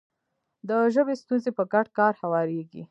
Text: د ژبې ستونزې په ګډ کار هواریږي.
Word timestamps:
د 0.67 0.69
ژبې 0.95 1.13
ستونزې 1.21 1.51
په 1.57 1.63
ګډ 1.73 1.87
کار 1.97 2.13
هواریږي. 2.21 2.79